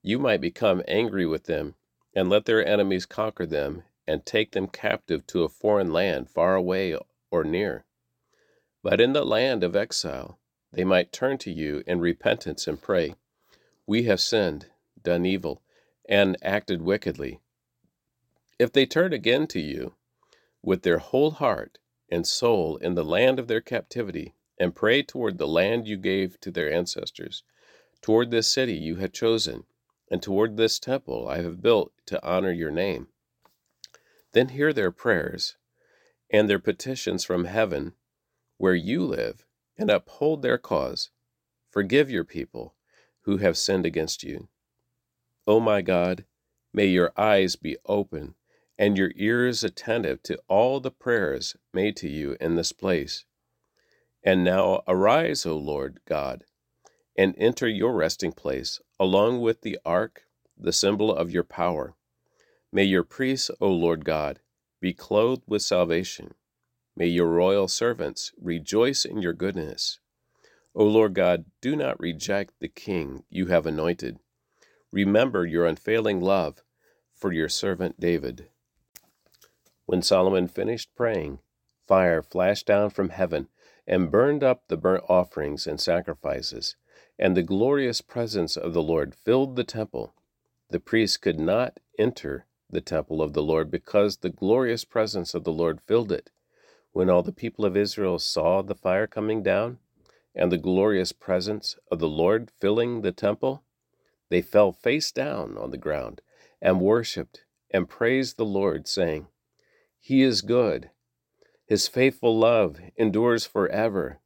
You 0.00 0.18
might 0.18 0.40
become 0.40 0.82
angry 0.88 1.26
with 1.26 1.44
them 1.44 1.74
and 2.14 2.30
let 2.30 2.46
their 2.46 2.66
enemies 2.66 3.04
conquer 3.04 3.44
them 3.44 3.82
and 4.06 4.24
take 4.24 4.52
them 4.52 4.68
captive 4.68 5.26
to 5.26 5.44
a 5.44 5.50
foreign 5.50 5.92
land 5.92 6.30
far 6.30 6.54
away 6.54 6.96
or 7.30 7.44
near. 7.44 7.84
But 8.82 9.02
in 9.02 9.12
the 9.12 9.26
land 9.26 9.62
of 9.62 9.76
exile, 9.76 10.38
they 10.72 10.84
might 10.84 11.12
turn 11.12 11.36
to 11.40 11.52
you 11.52 11.82
in 11.86 12.00
repentance 12.00 12.66
and 12.66 12.80
pray, 12.80 13.16
We 13.86 14.04
have 14.04 14.22
sinned, 14.22 14.68
done 15.02 15.24
evil, 15.24 15.62
and 16.08 16.36
acted 16.42 16.82
wickedly. 16.82 17.40
If 18.58 18.72
they 18.72 18.86
turn 18.86 19.12
again 19.12 19.46
to 19.48 19.60
you 19.60 19.94
with 20.62 20.82
their 20.82 20.98
whole 20.98 21.32
heart 21.32 21.78
and 22.10 22.26
soul 22.26 22.76
in 22.78 22.94
the 22.94 23.04
land 23.04 23.38
of 23.38 23.48
their 23.48 23.60
captivity, 23.60 24.34
and 24.58 24.74
pray 24.74 25.02
toward 25.02 25.38
the 25.38 25.46
land 25.46 25.86
you 25.86 25.96
gave 25.96 26.40
to 26.40 26.50
their 26.50 26.72
ancestors, 26.72 27.44
toward 28.02 28.30
this 28.30 28.52
city 28.52 28.74
you 28.74 28.96
have 28.96 29.12
chosen, 29.12 29.64
and 30.10 30.22
toward 30.22 30.56
this 30.56 30.78
temple 30.78 31.28
I 31.28 31.42
have 31.42 31.62
built 31.62 31.92
to 32.06 32.24
honor 32.26 32.50
your 32.50 32.70
name, 32.70 33.08
then 34.32 34.48
hear 34.48 34.72
their 34.72 34.90
prayers 34.90 35.56
and 36.30 36.48
their 36.48 36.58
petitions 36.58 37.24
from 37.24 37.44
heaven 37.44 37.94
where 38.58 38.74
you 38.74 39.04
live, 39.04 39.46
and 39.78 39.88
uphold 39.88 40.42
their 40.42 40.58
cause. 40.58 41.10
Forgive 41.70 42.10
your 42.10 42.24
people 42.24 42.74
who 43.22 43.36
have 43.36 43.56
sinned 43.56 43.86
against 43.86 44.24
you. 44.24 44.48
O 45.48 45.54
oh 45.54 45.60
my 45.60 45.80
God, 45.80 46.26
may 46.74 46.84
your 46.84 47.10
eyes 47.16 47.56
be 47.56 47.78
open 47.86 48.34
and 48.78 48.98
your 48.98 49.12
ears 49.16 49.64
attentive 49.64 50.22
to 50.24 50.38
all 50.46 50.78
the 50.78 50.90
prayers 50.90 51.56
made 51.72 51.96
to 51.96 52.08
you 52.10 52.36
in 52.38 52.54
this 52.54 52.70
place. 52.72 53.24
And 54.22 54.44
now 54.44 54.82
arise, 54.86 55.46
O 55.46 55.56
Lord 55.56 56.00
God, 56.06 56.44
and 57.16 57.34
enter 57.38 57.66
your 57.66 57.94
resting 57.94 58.32
place, 58.32 58.78
along 59.00 59.40
with 59.40 59.62
the 59.62 59.78
ark, 59.86 60.24
the 60.54 60.70
symbol 60.70 61.10
of 61.10 61.30
your 61.30 61.44
power. 61.44 61.94
May 62.70 62.84
your 62.84 63.02
priests, 63.02 63.50
O 63.58 63.70
Lord 63.70 64.04
God, 64.04 64.40
be 64.82 64.92
clothed 64.92 65.44
with 65.46 65.62
salvation. 65.62 66.34
May 66.94 67.06
your 67.06 67.28
royal 67.28 67.68
servants 67.68 68.32
rejoice 68.38 69.06
in 69.06 69.22
your 69.22 69.32
goodness. 69.32 69.98
O 70.74 70.84
Lord 70.84 71.14
God, 71.14 71.46
do 71.62 71.74
not 71.74 71.98
reject 71.98 72.52
the 72.60 72.68
king 72.68 73.24
you 73.30 73.46
have 73.46 73.64
anointed. 73.64 74.18
Remember 74.90 75.44
your 75.44 75.66
unfailing 75.66 76.20
love 76.20 76.62
for 77.14 77.32
your 77.32 77.48
servant 77.48 78.00
David. 78.00 78.48
When 79.86 80.02
Solomon 80.02 80.48
finished 80.48 80.94
praying, 80.94 81.40
fire 81.86 82.22
flashed 82.22 82.66
down 82.66 82.90
from 82.90 83.10
heaven 83.10 83.48
and 83.86 84.10
burned 84.10 84.44
up 84.44 84.68
the 84.68 84.76
burnt 84.76 85.04
offerings 85.08 85.66
and 85.66 85.80
sacrifices, 85.80 86.76
and 87.18 87.36
the 87.36 87.42
glorious 87.42 88.00
presence 88.00 88.56
of 88.56 88.72
the 88.72 88.82
Lord 88.82 89.14
filled 89.14 89.56
the 89.56 89.64
temple. 89.64 90.14
The 90.70 90.80
priests 90.80 91.16
could 91.16 91.40
not 91.40 91.80
enter 91.98 92.46
the 92.70 92.80
temple 92.80 93.22
of 93.22 93.32
the 93.32 93.42
Lord 93.42 93.70
because 93.70 94.18
the 94.18 94.28
glorious 94.30 94.84
presence 94.84 95.34
of 95.34 95.44
the 95.44 95.52
Lord 95.52 95.80
filled 95.80 96.12
it. 96.12 96.30
When 96.92 97.08
all 97.08 97.22
the 97.22 97.32
people 97.32 97.64
of 97.64 97.76
Israel 97.76 98.18
saw 98.18 98.62
the 98.62 98.74
fire 98.74 99.06
coming 99.06 99.42
down 99.42 99.78
and 100.34 100.52
the 100.52 100.58
glorious 100.58 101.12
presence 101.12 101.76
of 101.90 101.98
the 101.98 102.08
Lord 102.08 102.50
filling 102.50 103.00
the 103.00 103.12
temple, 103.12 103.64
they 104.30 104.42
fell 104.42 104.72
face 104.72 105.10
down 105.10 105.56
on 105.56 105.70
the 105.70 105.78
ground 105.78 106.20
and 106.60 106.80
worshipped 106.80 107.44
and 107.70 107.88
praised 107.88 108.36
the 108.36 108.44
Lord, 108.44 108.88
saying, 108.88 109.28
He 110.00 110.22
is 110.22 110.42
good. 110.42 110.90
His 111.66 111.88
faithful 111.88 112.36
love 112.36 112.80
endures 112.96 113.44
forever. 113.44 114.20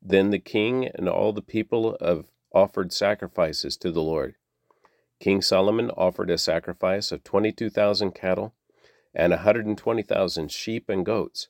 Then 0.00 0.30
the 0.30 0.38
king 0.38 0.88
and 0.88 1.08
all 1.08 1.32
the 1.32 1.42
people 1.42 1.94
of 1.96 2.26
offered 2.52 2.92
sacrifices 2.92 3.76
to 3.78 3.92
the 3.92 4.02
Lord. 4.02 4.34
King 5.20 5.40
Solomon 5.40 5.90
offered 5.90 6.30
a 6.30 6.38
sacrifice 6.38 7.12
of 7.12 7.22
22,000 7.22 8.10
cattle 8.12 8.54
and 9.14 9.32
a 9.32 9.36
120,000 9.36 10.50
sheep 10.50 10.88
and 10.88 11.06
goats. 11.06 11.48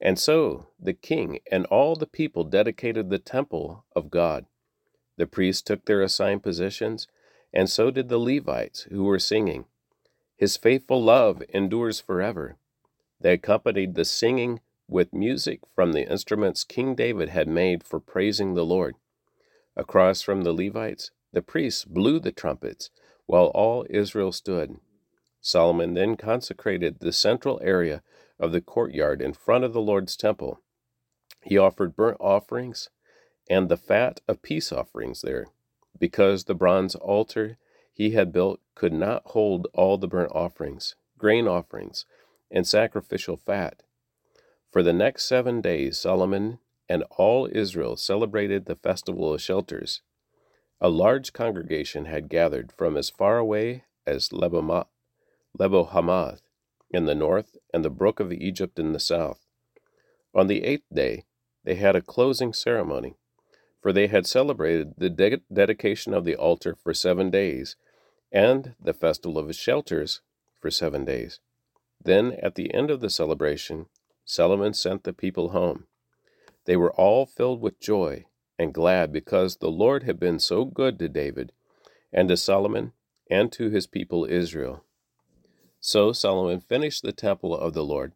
And 0.00 0.18
so 0.18 0.66
the 0.78 0.92
king 0.92 1.38
and 1.50 1.66
all 1.66 1.94
the 1.94 2.06
people 2.06 2.44
dedicated 2.44 3.08
the 3.08 3.18
temple 3.18 3.84
of 3.94 4.10
God. 4.10 4.46
The 5.16 5.26
priests 5.26 5.62
took 5.62 5.84
their 5.84 6.02
assigned 6.02 6.42
positions, 6.42 7.06
and 7.52 7.70
so 7.70 7.90
did 7.90 8.08
the 8.08 8.18
Levites 8.18 8.82
who 8.90 9.04
were 9.04 9.18
singing. 9.18 9.66
His 10.36 10.56
faithful 10.56 11.02
love 11.02 11.42
endures 11.48 12.00
forever. 12.00 12.56
They 13.20 13.32
accompanied 13.32 13.94
the 13.94 14.04
singing 14.04 14.60
with 14.88 15.14
music 15.14 15.60
from 15.74 15.92
the 15.92 16.10
instruments 16.10 16.64
King 16.64 16.94
David 16.94 17.30
had 17.30 17.48
made 17.48 17.82
for 17.82 17.98
praising 17.98 18.54
the 18.54 18.64
Lord. 18.64 18.96
Across 19.74 20.22
from 20.22 20.42
the 20.42 20.52
Levites, 20.52 21.10
the 21.32 21.42
priests 21.42 21.84
blew 21.84 22.20
the 22.20 22.32
trumpets 22.32 22.90
while 23.26 23.46
all 23.46 23.86
Israel 23.90 24.32
stood. 24.32 24.76
Solomon 25.40 25.94
then 25.94 26.16
consecrated 26.16 26.98
the 27.00 27.12
central 27.12 27.60
area 27.62 28.02
of 28.38 28.52
the 28.52 28.60
courtyard 28.60 29.22
in 29.22 29.32
front 29.32 29.64
of 29.64 29.72
the 29.72 29.80
Lord's 29.80 30.16
temple. 30.16 30.60
He 31.42 31.56
offered 31.56 31.96
burnt 31.96 32.18
offerings 32.20 32.90
and 33.48 33.68
the 33.68 33.76
fat 33.76 34.20
of 34.26 34.42
peace 34.42 34.72
offerings 34.72 35.22
there, 35.22 35.46
because 35.98 36.44
the 36.44 36.54
bronze 36.54 36.94
altar 36.94 37.58
he 37.92 38.10
had 38.10 38.32
built 38.32 38.60
could 38.74 38.92
not 38.92 39.22
hold 39.26 39.68
all 39.72 39.96
the 39.96 40.08
burnt 40.08 40.32
offerings, 40.32 40.96
grain 41.16 41.48
offerings, 41.48 42.04
and 42.50 42.66
sacrificial 42.66 43.36
fat. 43.36 43.82
For 44.70 44.82
the 44.82 44.92
next 44.92 45.24
seven 45.24 45.60
days, 45.60 45.98
Solomon 45.98 46.58
and 46.88 47.02
all 47.16 47.48
Israel 47.50 47.96
celebrated 47.96 48.66
the 48.66 48.76
festival 48.76 49.32
of 49.32 49.40
shelters. 49.40 50.02
A 50.80 50.88
large 50.88 51.32
congregation 51.32 52.04
had 52.04 52.28
gathered 52.28 52.70
from 52.70 52.96
as 52.96 53.08
far 53.08 53.38
away 53.38 53.84
as 54.06 54.28
Lebohamath 54.28 54.88
in 56.90 57.06
the 57.06 57.14
north 57.14 57.56
and 57.72 57.84
the 57.84 57.90
brook 57.90 58.20
of 58.20 58.32
Egypt 58.32 58.78
in 58.78 58.92
the 58.92 59.00
south. 59.00 59.46
On 60.34 60.46
the 60.46 60.64
eighth 60.64 60.84
day, 60.92 61.24
they 61.64 61.76
had 61.76 61.96
a 61.96 62.02
closing 62.02 62.52
ceremony, 62.52 63.16
for 63.86 63.92
they 63.92 64.08
had 64.08 64.26
celebrated 64.26 64.94
the 64.98 65.08
de- 65.08 65.40
dedication 65.52 66.12
of 66.12 66.24
the 66.24 66.34
altar 66.34 66.74
for 66.74 66.92
seven 66.92 67.30
days, 67.30 67.76
and 68.32 68.74
the 68.82 68.92
festival 68.92 69.38
of 69.38 69.54
shelters 69.54 70.22
for 70.58 70.72
seven 70.72 71.04
days. 71.04 71.38
Then, 72.02 72.32
at 72.42 72.56
the 72.56 72.74
end 72.74 72.90
of 72.90 72.98
the 72.98 73.08
celebration, 73.08 73.86
Solomon 74.24 74.74
sent 74.74 75.04
the 75.04 75.12
people 75.12 75.50
home. 75.50 75.86
They 76.64 76.76
were 76.76 76.92
all 76.94 77.26
filled 77.26 77.60
with 77.60 77.78
joy 77.78 78.24
and 78.58 78.74
glad 78.74 79.12
because 79.12 79.58
the 79.58 79.70
Lord 79.70 80.02
had 80.02 80.18
been 80.18 80.40
so 80.40 80.64
good 80.64 80.98
to 80.98 81.08
David 81.08 81.52
and 82.12 82.28
to 82.28 82.36
Solomon 82.36 82.90
and 83.30 83.52
to 83.52 83.70
his 83.70 83.86
people 83.86 84.24
Israel. 84.24 84.82
So 85.78 86.10
Solomon 86.10 86.58
finished 86.58 87.04
the 87.04 87.12
temple 87.12 87.56
of 87.56 87.72
the 87.72 87.84
Lord, 87.84 88.14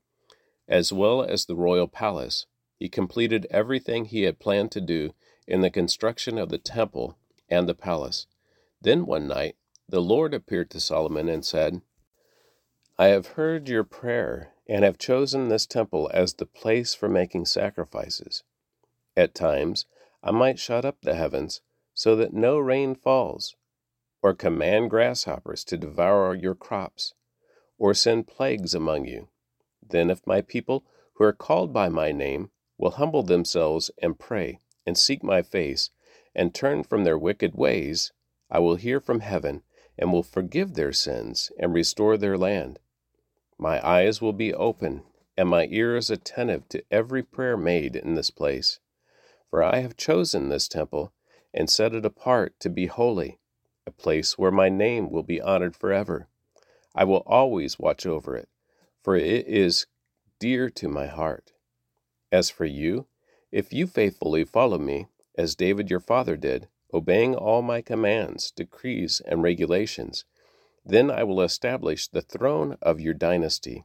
as 0.67 0.93
well 0.93 1.23
as 1.23 1.47
the 1.47 1.55
royal 1.55 1.87
palace. 1.87 2.47
He 2.77 2.89
completed 2.89 3.47
everything 3.53 4.07
he 4.07 4.23
had 4.23 4.41
planned 4.41 4.73
to 4.73 4.81
do 4.81 5.13
in 5.51 5.61
the 5.61 5.71
construction 5.71 6.39
of 6.39 6.49
the 6.49 6.59
temple 6.59 7.19
and 7.49 7.69
the 7.69 7.75
palace. 7.75 8.27
Then 8.81 9.05
one 9.05 9.27
night 9.27 9.57
the 9.89 10.01
Lord 10.01 10.33
appeared 10.33 10.71
to 10.71 10.81
Solomon 10.81 11.29
and 11.29 11.45
said, 11.45 11.83
I 12.97 13.09
have 13.09 13.29
heard 13.29 13.69
your 13.69 13.85
prayer 13.85 14.53
and 14.69 14.85
have 14.85 14.99
chosen 14.99 15.49
this 15.49 15.67
temple 15.67 16.11
as 16.15 16.35
the 16.35 16.47
place 16.47 16.95
for 16.95 17.09
making 17.09 17.47
sacrifices. 17.47 18.45
At 19.17 19.35
times 19.35 19.87
I 20.23 20.31
might 20.31 20.59
shut 20.59 20.85
up 20.85 20.99
the 21.03 21.15
heavens 21.15 21.61
so 21.95 22.15
that 22.17 22.33
no 22.33 22.59
rain 22.59 22.95
falls, 22.95 23.57
or 24.23 24.33
command 24.35 24.91
grasshoppers 24.91 25.65
to 25.65 25.77
devour 25.77 26.35
your 26.35 26.55
crops 26.55 27.15
or 27.81 27.95
send 27.95 28.29
plagues 28.29 28.75
among 28.75 29.07
you. 29.07 29.29
Then, 29.83 30.11
if 30.11 30.27
my 30.27 30.43
people, 30.43 30.85
who 31.15 31.25
are 31.25 31.33
called 31.33 31.73
by 31.73 31.89
my 31.89 32.13
name, 32.13 32.51
will 32.79 32.93
humble 32.93 33.23
themselves 33.23 33.91
and 34.01 34.19
pray, 34.19 34.61
and 34.87 34.97
seek 34.97 35.23
my 35.23 35.43
face, 35.43 35.91
and 36.35 36.55
turn 36.55 36.83
from 36.83 37.05
their 37.05 37.19
wicked 37.19 37.55
ways, 37.55 38.13
I 38.51 38.59
will 38.59 38.77
hear 38.77 39.01
from 39.01 39.21
heaven, 39.21 39.63
and 39.99 40.13
will 40.13 40.23
forgive 40.23 40.75
their 40.75 40.93
sins, 40.93 41.53
and 41.59 41.75
restore 41.75 42.17
their 42.17 42.39
land. 42.39 42.79
My 43.59 43.87
eyes 43.87 44.21
will 44.21 44.33
be 44.33 44.55
open, 44.55 45.03
and 45.37 45.49
my 45.49 45.69
ears 45.71 46.11
attentive 46.11 46.69
to 46.71 46.85
every 46.91 47.23
prayer 47.23 47.57
made 47.57 47.97
in 47.97 48.15
this 48.15 48.31
place. 48.31 48.81
For 49.51 49.63
I 49.63 49.81
have 49.81 49.97
chosen 49.97 50.49
this 50.49 50.69
temple, 50.69 51.13
and 51.53 51.69
set 51.69 51.95
it 51.95 52.05
apart 52.05 52.59
to 52.61 52.71
be 52.71 52.87
holy, 52.87 53.39
a 53.87 53.91
place 53.91 54.39
where 54.39 54.51
my 54.51 54.69
name 54.69 55.11
will 55.11 55.23
be 55.23 55.41
honored 55.41 55.77
forever. 55.77 56.29
I 56.95 57.05
will 57.05 57.23
always 57.27 57.79
watch 57.79 58.07
over 58.07 58.37
it, 58.37 58.49
for 59.03 59.17
it 59.17 59.47
is 59.47 59.87
dear 60.39 60.71
to 60.71 60.89
my 60.89 61.07
heart. 61.07 61.53
As 62.33 62.51
for 62.51 62.65
you, 62.65 63.07
if 63.53 63.73
you 63.73 63.87
faithfully 63.87 64.45
follow 64.45 64.79
me, 64.79 65.09
as 65.37 65.55
David 65.55 65.91
your 65.91 66.01
father 66.01 66.37
did, 66.37 66.69
obeying 66.93 67.35
all 67.35 67.63
my 67.63 67.81
commands, 67.81 68.51
decrees, 68.51 69.21
and 69.27 69.43
regulations, 69.43 70.25
then 70.85 71.11
I 71.11 71.25
will 71.25 71.41
establish 71.41 72.09
the 72.09 72.23
throne 72.23 72.77
of 72.83 73.01
your 73.01 73.15
dynasty. 73.15 73.85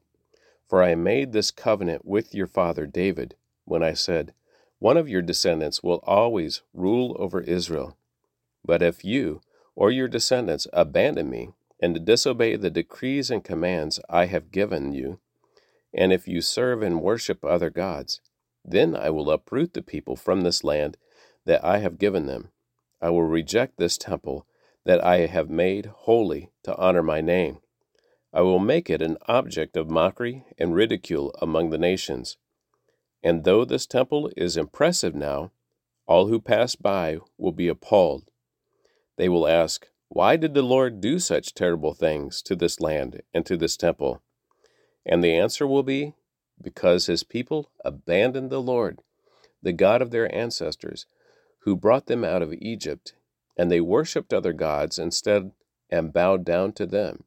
For 0.67 0.81
I 0.81 0.95
made 0.95 1.31
this 1.31 1.51
covenant 1.51 2.05
with 2.05 2.33
your 2.33 2.47
father 2.47 2.87
David 2.87 3.35
when 3.65 3.83
I 3.83 3.93
said, 3.93 4.33
One 4.79 4.97
of 4.97 5.09
your 5.09 5.21
descendants 5.21 5.83
will 5.83 5.99
always 6.03 6.61
rule 6.73 7.15
over 7.19 7.41
Israel. 7.41 7.97
But 8.63 8.81
if 8.81 9.05
you 9.05 9.41
or 9.75 9.91
your 9.91 10.07
descendants 10.07 10.67
abandon 10.73 11.29
me 11.29 11.49
and 11.79 12.05
disobey 12.05 12.55
the 12.55 12.69
decrees 12.69 13.29
and 13.29 13.43
commands 13.43 13.99
I 14.09 14.25
have 14.25 14.51
given 14.51 14.93
you, 14.93 15.19
and 15.93 16.11
if 16.11 16.27
you 16.27 16.41
serve 16.41 16.81
and 16.81 17.01
worship 17.01 17.43
other 17.43 17.69
gods, 17.69 18.21
then 18.67 18.95
I 18.95 19.09
will 19.09 19.29
uproot 19.29 19.73
the 19.73 19.81
people 19.81 20.15
from 20.15 20.41
this 20.41 20.63
land 20.63 20.97
that 21.45 21.63
I 21.63 21.77
have 21.77 21.99
given 21.99 22.25
them. 22.25 22.49
I 23.01 23.09
will 23.09 23.23
reject 23.23 23.77
this 23.77 23.97
temple 23.97 24.47
that 24.85 25.03
I 25.03 25.27
have 25.27 25.49
made 25.49 25.85
holy 25.85 26.51
to 26.63 26.75
honor 26.75 27.03
my 27.03 27.21
name. 27.21 27.59
I 28.33 28.41
will 28.41 28.59
make 28.59 28.89
it 28.89 29.01
an 29.01 29.17
object 29.27 29.77
of 29.77 29.89
mockery 29.89 30.43
and 30.57 30.75
ridicule 30.75 31.33
among 31.41 31.69
the 31.69 31.77
nations. 31.77 32.37
And 33.23 33.43
though 33.43 33.65
this 33.65 33.85
temple 33.85 34.29
is 34.35 34.57
impressive 34.57 35.15
now, 35.15 35.51
all 36.07 36.27
who 36.27 36.39
pass 36.39 36.75
by 36.75 37.17
will 37.37 37.51
be 37.51 37.67
appalled. 37.67 38.29
They 39.17 39.29
will 39.29 39.47
ask, 39.47 39.87
Why 40.09 40.35
did 40.35 40.53
the 40.53 40.61
Lord 40.61 41.01
do 41.01 41.19
such 41.19 41.53
terrible 41.53 41.93
things 41.93 42.41
to 42.43 42.55
this 42.55 42.79
land 42.79 43.21
and 43.33 43.45
to 43.45 43.57
this 43.57 43.77
temple? 43.77 44.21
And 45.05 45.23
the 45.23 45.33
answer 45.33 45.65
will 45.65 45.83
be, 45.83 46.13
Because 46.61 47.05
his 47.05 47.23
people 47.23 47.69
abandoned 47.83 48.49
the 48.49 48.61
Lord, 48.61 48.99
the 49.61 49.73
God 49.73 50.01
of 50.01 50.11
their 50.11 50.33
ancestors, 50.33 51.05
who 51.59 51.75
brought 51.75 52.07
them 52.07 52.23
out 52.23 52.41
of 52.41 52.53
Egypt, 52.53 53.13
and 53.57 53.71
they 53.71 53.81
worshipped 53.81 54.33
other 54.33 54.53
gods 54.53 54.99
instead 54.99 55.51
and 55.89 56.13
bowed 56.13 56.45
down 56.45 56.73
to 56.73 56.85
them. 56.85 57.23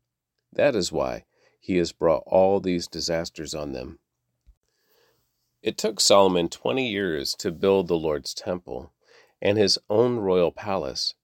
That 0.52 0.74
is 0.74 0.92
why 0.92 1.24
he 1.60 1.76
has 1.76 1.92
brought 1.92 2.22
all 2.26 2.60
these 2.60 2.86
disasters 2.86 3.54
on 3.54 3.72
them. 3.72 3.98
It 5.62 5.76
took 5.76 6.00
Solomon 6.00 6.48
20 6.48 6.88
years 6.88 7.34
to 7.36 7.50
build 7.50 7.88
the 7.88 7.98
Lord's 7.98 8.32
temple 8.32 8.92
and 9.42 9.58
his 9.58 9.78
own 9.90 10.18
royal 10.18 10.52
palace. 10.52 11.14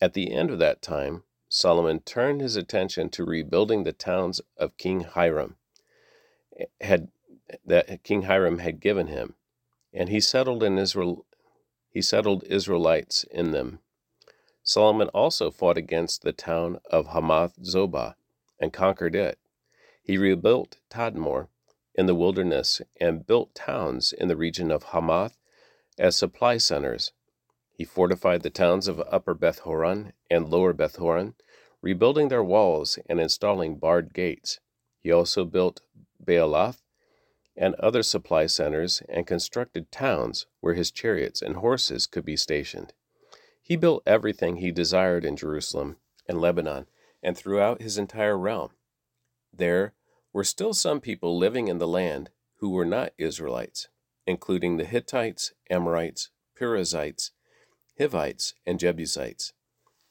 At 0.00 0.14
the 0.14 0.32
end 0.32 0.50
of 0.50 0.58
that 0.58 0.82
time, 0.82 1.22
Solomon 1.48 2.00
turned 2.00 2.40
his 2.40 2.56
attention 2.56 3.08
to 3.10 3.24
rebuilding 3.24 3.84
the 3.84 3.92
towns 3.92 4.40
of 4.56 4.76
King 4.76 5.00
Hiram 5.02 5.56
had 6.80 7.08
that 7.64 8.02
King 8.02 8.22
Hiram 8.22 8.58
had 8.58 8.80
given 8.80 9.08
him, 9.08 9.34
and 9.92 10.08
he 10.08 10.20
settled 10.20 10.62
in 10.62 10.78
Israel 10.78 11.26
he 11.92 12.00
settled 12.00 12.44
Israelites 12.44 13.24
in 13.24 13.50
them. 13.50 13.80
Solomon 14.62 15.08
also 15.08 15.50
fought 15.50 15.76
against 15.76 16.22
the 16.22 16.32
town 16.32 16.80
of 16.90 17.08
Hamath 17.08 17.56
Zobah 17.62 18.14
and 18.58 18.72
conquered 18.72 19.14
it. 19.14 19.38
He 20.02 20.16
rebuilt 20.16 20.78
Tadmor 20.88 21.48
in 21.94 22.06
the 22.06 22.14
wilderness 22.14 22.80
and 22.98 23.26
built 23.26 23.54
towns 23.54 24.12
in 24.12 24.28
the 24.28 24.36
region 24.36 24.70
of 24.70 24.84
Hamath 24.84 25.36
as 25.98 26.16
supply 26.16 26.56
centers. 26.56 27.12
He 27.72 27.84
fortified 27.84 28.42
the 28.42 28.50
towns 28.50 28.88
of 28.88 29.02
Upper 29.10 29.34
Beth 29.34 29.60
Horon 29.60 30.12
and 30.30 30.48
Lower 30.48 30.72
Beth 30.72 30.96
Horon, 30.96 31.34
rebuilding 31.82 32.28
their 32.28 32.44
walls 32.44 32.98
and 33.08 33.20
installing 33.20 33.76
barred 33.76 34.14
gates. 34.14 34.60
He 34.98 35.10
also 35.10 35.44
built 35.44 35.82
Baalath 36.24 36.81
and 37.56 37.74
other 37.76 38.02
supply 38.02 38.46
centers 38.46 39.02
and 39.08 39.26
constructed 39.26 39.90
towns 39.92 40.46
where 40.60 40.74
his 40.74 40.90
chariots 40.90 41.42
and 41.42 41.56
horses 41.56 42.06
could 42.06 42.24
be 42.24 42.36
stationed. 42.36 42.92
He 43.62 43.76
built 43.76 44.02
everything 44.06 44.56
he 44.56 44.70
desired 44.70 45.24
in 45.24 45.36
Jerusalem 45.36 45.96
and 46.28 46.40
Lebanon 46.40 46.86
and 47.22 47.36
throughout 47.36 47.82
his 47.82 47.98
entire 47.98 48.38
realm. 48.38 48.70
There 49.52 49.94
were 50.32 50.44
still 50.44 50.74
some 50.74 51.00
people 51.00 51.38
living 51.38 51.68
in 51.68 51.78
the 51.78 51.86
land 51.86 52.30
who 52.56 52.70
were 52.70 52.84
not 52.84 53.12
Israelites, 53.18 53.88
including 54.26 54.76
the 54.76 54.84
Hittites, 54.84 55.52
Amorites, 55.70 56.30
Perizzites, 56.56 57.32
Hivites, 57.98 58.54
and 58.66 58.78
Jebusites. 58.78 59.52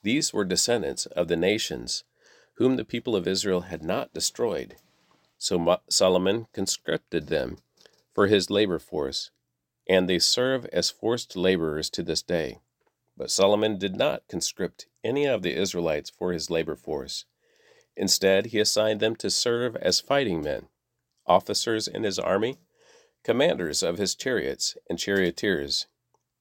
These 0.03 0.33
were 0.33 0.45
descendants 0.45 1.05
of 1.07 1.27
the 1.27 1.35
nations 1.35 2.03
whom 2.55 2.75
the 2.75 2.85
people 2.85 3.15
of 3.15 3.27
Israel 3.27 3.61
had 3.61 3.83
not 3.83 4.13
destroyed. 4.13 4.75
So 5.41 5.79
Solomon 5.89 6.45
conscripted 6.53 7.25
them 7.25 7.57
for 8.13 8.27
his 8.27 8.51
labor 8.51 8.77
force, 8.77 9.31
and 9.89 10.07
they 10.07 10.19
serve 10.19 10.67
as 10.67 10.91
forced 10.91 11.35
laborers 11.35 11.89
to 11.89 12.03
this 12.03 12.21
day. 12.21 12.59
But 13.17 13.31
Solomon 13.31 13.79
did 13.79 13.95
not 13.95 14.27
conscript 14.27 14.85
any 15.03 15.25
of 15.25 15.41
the 15.41 15.59
Israelites 15.59 16.11
for 16.11 16.31
his 16.31 16.51
labor 16.51 16.75
force. 16.75 17.25
Instead, 17.97 18.47
he 18.47 18.59
assigned 18.59 18.99
them 18.99 19.15
to 19.15 19.31
serve 19.31 19.75
as 19.77 19.99
fighting 19.99 20.43
men, 20.43 20.67
officers 21.25 21.87
in 21.87 22.03
his 22.03 22.19
army, 22.19 22.59
commanders 23.23 23.81
of 23.81 23.97
his 23.97 24.13
chariots, 24.13 24.77
and 24.87 24.99
charioteers. 24.99 25.87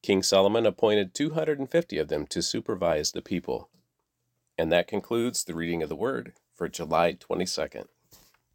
King 0.03 0.23
Solomon 0.23 0.67
appointed 0.67 1.15
250 1.15 1.97
of 1.97 2.09
them 2.09 2.27
to 2.27 2.43
supervise 2.43 3.13
the 3.13 3.23
people. 3.23 3.71
And 4.59 4.71
that 4.71 4.89
concludes 4.89 5.45
the 5.45 5.55
reading 5.55 5.83
of 5.83 5.89
the 5.89 5.97
Word 5.97 6.35
for 6.55 6.69
July 6.69 7.15
22nd. 7.15 7.87